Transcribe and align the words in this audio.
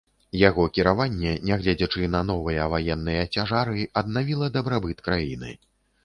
Яго 0.41 0.63
кіраванне, 0.75 1.33
нягледзячы 1.49 2.07
на 2.15 2.21
новыя 2.29 2.63
ваенныя 2.75 3.25
цяжары, 3.35 3.83
аднавіла 4.01 4.47
дабрабыт 4.55 5.05
краіны. 5.09 5.51